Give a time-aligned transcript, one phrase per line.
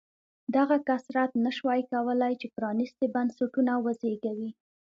[0.55, 4.49] دغه کثرت نه شوای کولای چې پرانېستي بنسټونه وزېږوي.